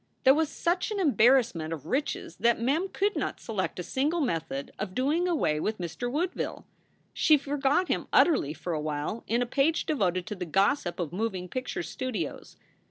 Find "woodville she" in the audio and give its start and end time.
6.11-7.37